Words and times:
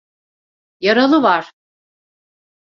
Yaralı 0.79 1.23
var! 1.23 1.51